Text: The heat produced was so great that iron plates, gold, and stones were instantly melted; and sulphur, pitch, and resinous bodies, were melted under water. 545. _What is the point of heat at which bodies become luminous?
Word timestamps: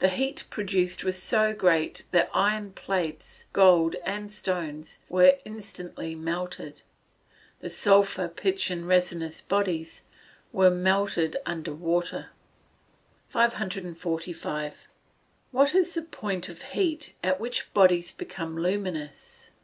The 0.00 0.08
heat 0.08 0.42
produced 0.50 1.04
was 1.04 1.22
so 1.22 1.54
great 1.54 2.02
that 2.10 2.30
iron 2.34 2.72
plates, 2.72 3.44
gold, 3.52 3.94
and 4.02 4.32
stones 4.32 4.98
were 5.08 5.38
instantly 5.44 6.16
melted; 6.16 6.82
and 7.62 7.70
sulphur, 7.70 8.26
pitch, 8.26 8.72
and 8.72 8.88
resinous 8.88 9.40
bodies, 9.40 10.02
were 10.52 10.68
melted 10.72 11.36
under 11.46 11.72
water. 11.72 12.30
545. 13.28 14.88
_What 15.54 15.76
is 15.76 15.94
the 15.94 16.02
point 16.02 16.48
of 16.48 16.62
heat 16.62 17.14
at 17.22 17.38
which 17.38 17.72
bodies 17.72 18.10
become 18.10 18.58
luminous? 18.58 19.50